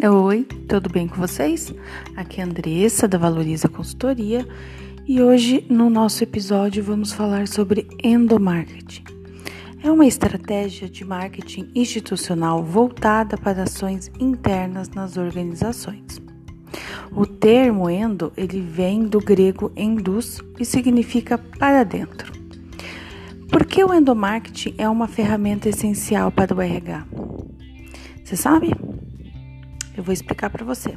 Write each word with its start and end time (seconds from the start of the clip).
Oi, 0.00 0.44
tudo 0.68 0.88
bem 0.88 1.08
com 1.08 1.16
vocês? 1.16 1.74
Aqui 2.14 2.40
é 2.40 2.44
a 2.44 2.46
Andressa 2.46 3.08
da 3.08 3.18
Valoriza 3.18 3.68
Consultoria 3.68 4.46
e 5.04 5.20
hoje 5.20 5.66
no 5.68 5.90
nosso 5.90 6.22
episódio 6.22 6.84
vamos 6.84 7.12
falar 7.12 7.48
sobre 7.48 7.88
endomarketing. 8.00 9.02
É 9.82 9.90
uma 9.90 10.06
estratégia 10.06 10.88
de 10.88 11.04
marketing 11.04 11.72
institucional 11.74 12.62
voltada 12.62 13.36
para 13.36 13.64
ações 13.64 14.08
internas 14.20 14.88
nas 14.90 15.16
organizações. 15.16 16.22
O 17.10 17.26
termo 17.26 17.90
endo 17.90 18.32
ele 18.36 18.60
vem 18.60 19.04
do 19.04 19.18
grego 19.18 19.72
endus 19.74 20.40
e 20.60 20.64
significa 20.64 21.36
para 21.36 21.82
dentro. 21.82 22.32
Por 23.50 23.66
que 23.66 23.82
o 23.82 23.92
endomarketing 23.92 24.76
é 24.78 24.88
uma 24.88 25.08
ferramenta 25.08 25.68
essencial 25.68 26.30
para 26.30 26.54
o 26.54 26.62
RH? 26.62 27.04
Você 28.22 28.36
sabe? 28.36 28.70
Eu 29.98 30.04
vou 30.04 30.12
explicar 30.12 30.48
para 30.48 30.64
você. 30.64 30.96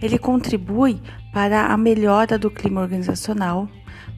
Ele 0.00 0.18
contribui 0.18 0.98
para 1.34 1.66
a 1.66 1.76
melhora 1.76 2.38
do 2.38 2.50
clima 2.50 2.80
organizacional, 2.80 3.68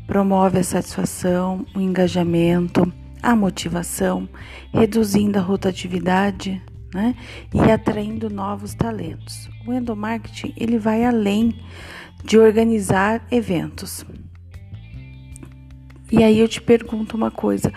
promove 0.07 0.61
a 0.61 0.63
satisfação, 0.63 1.67
o 1.75 1.81
engajamento, 1.81 2.91
a 3.21 3.35
motivação, 3.35 4.29
reduzindo 4.73 5.37
a 5.37 5.43
rotatividade 5.43 6.63
né? 6.95 7.17
e 7.53 7.73
atraindo 7.73 8.31
novos 8.31 8.73
talentos. 8.73 9.51
O 9.67 9.73
endomarketing 9.73 10.55
ele 10.57 10.79
vai 10.79 11.05
além 11.05 11.59
de 12.23 12.39
organizar 12.39 13.27
eventos. 13.33 14.07
E 16.13 16.23
aí 16.23 16.39
eu 16.39 16.47
te 16.47 16.63
pergunto 16.63 17.17
uma 17.17 17.33
coisa: 17.33 17.73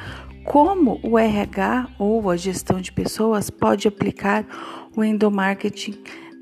como 0.46 0.99
o 1.02 1.18
RH 1.18 1.90
ou 1.98 2.30
a 2.30 2.38
gestão 2.38 2.80
de 2.80 2.91
pessoas 2.91 3.49
pode 3.49 3.88
aplicar 3.88 4.46
o 4.96 5.04
endomarketing 5.04 5.98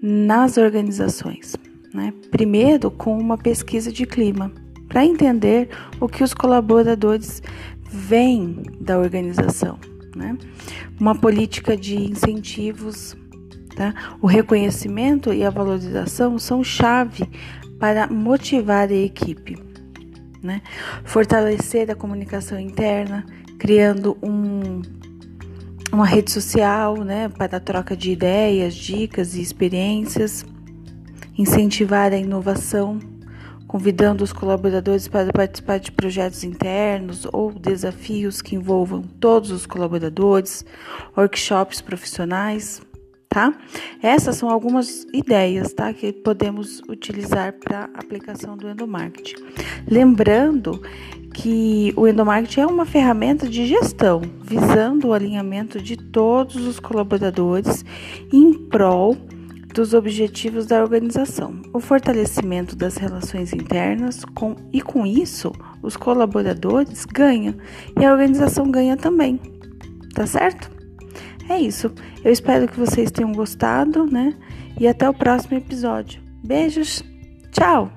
nas 0.05 0.55
organizações. 0.57 1.55
Né? 1.91 2.13
Primeiro, 2.29 2.91
com 2.91 3.17
uma 3.17 3.39
pesquisa 3.39 3.91
de 3.91 4.05
clima, 4.05 4.51
para 4.87 5.03
entender 5.03 5.69
o 5.99 6.07
que 6.07 6.23
os 6.23 6.31
colaboradores 6.31 7.41
veem 7.89 8.61
da 8.79 8.99
organização. 8.99 9.79
Né? 10.15 10.37
Uma 10.99 11.15
política 11.15 11.75
de 11.75 11.95
incentivos, 11.95 13.17
tá? 13.75 13.95
o 14.21 14.27
reconhecimento 14.27 15.33
e 15.33 15.43
a 15.43 15.49
valorização 15.49 16.37
são 16.37 16.63
chave 16.63 17.27
para 17.79 18.05
motivar 18.05 18.87
a 18.89 18.93
equipe. 18.93 19.57
Né? 20.43 20.61
Fortalecer 21.03 21.89
a 21.89 21.95
comunicação 21.95 22.59
interna, 22.59 23.25
criando 23.57 24.15
um 24.21 24.83
uma 25.95 26.05
rede 26.05 26.29
social, 26.29 26.97
né, 26.97 27.29
para 27.29 27.55
a 27.55 27.59
troca 27.59 27.95
de 27.95 28.11
ideias, 28.11 28.75
dicas 28.75 29.33
e 29.33 29.41
experiências, 29.41 30.45
incentivar 31.37 32.11
a 32.11 32.17
inovação, 32.17 32.99
convidando 33.65 34.21
os 34.21 34.33
colaboradores 34.33 35.07
para 35.07 35.31
participar 35.31 35.79
de 35.79 35.93
projetos 35.93 36.43
internos 36.43 37.25
ou 37.31 37.53
desafios 37.53 38.41
que 38.41 38.55
envolvam 38.55 39.03
todos 39.03 39.51
os 39.51 39.65
colaboradores, 39.65 40.65
workshops 41.15 41.79
profissionais, 41.79 42.81
tá? 43.29 43.53
Essas 44.01 44.35
são 44.35 44.49
algumas 44.49 45.05
ideias, 45.13 45.73
tá, 45.73 45.93
que 45.93 46.11
podemos 46.11 46.81
utilizar 46.89 47.53
para 47.53 47.89
aplicação 47.93 48.57
do 48.57 48.69
endomarketing. 48.69 49.35
Lembrando 49.87 50.81
que 51.45 51.93
o 51.95 52.07
endomarketing 52.07 52.61
é 52.61 52.65
uma 52.65 52.87
ferramenta 52.87 53.47
de 53.47 53.67
gestão, 53.67 54.19
visando 54.41 55.09
o 55.09 55.13
alinhamento 55.13 55.79
de 55.79 55.95
todos 55.95 56.55
os 56.55 56.79
colaboradores 56.79 57.85
em 58.33 58.51
prol 58.51 59.15
dos 59.71 59.93
objetivos 59.93 60.65
da 60.65 60.81
organização, 60.81 61.61
o 61.71 61.79
fortalecimento 61.79 62.75
das 62.75 62.97
relações 62.97 63.53
internas 63.53 64.25
com, 64.25 64.55
e 64.73 64.81
com 64.81 65.05
isso 65.05 65.51
os 65.83 65.95
colaboradores 65.95 67.05
ganham 67.05 67.53
e 67.95 68.03
a 68.03 68.11
organização 68.11 68.71
ganha 68.71 68.97
também. 68.97 69.39
Tá 70.15 70.25
certo? 70.25 70.71
É 71.47 71.59
isso. 71.59 71.93
Eu 72.23 72.31
espero 72.31 72.67
que 72.67 72.79
vocês 72.79 73.11
tenham 73.11 73.31
gostado, 73.31 74.07
né? 74.07 74.33
E 74.79 74.87
até 74.87 75.07
o 75.07 75.13
próximo 75.13 75.57
episódio. 75.57 76.19
Beijos. 76.43 77.03
Tchau. 77.51 77.91